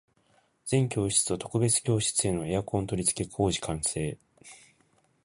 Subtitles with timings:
[0.65, 4.17] 全教室と特別教室へのエアコン取り付け工事完成